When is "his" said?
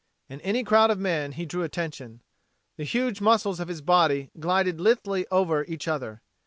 3.67-3.83